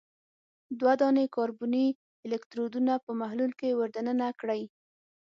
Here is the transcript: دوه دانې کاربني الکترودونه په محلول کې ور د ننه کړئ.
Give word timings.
دوه 0.79 0.93
دانې 1.01 1.25
کاربني 1.35 1.87
الکترودونه 2.27 2.93
په 3.05 3.11
محلول 3.21 3.51
کې 3.59 3.69
ور 3.77 3.89
د 3.95 3.97
ننه 4.07 4.27
کړئ. 4.39 4.61